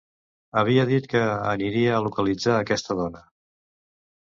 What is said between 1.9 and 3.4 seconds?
a localitzar aquesta dona.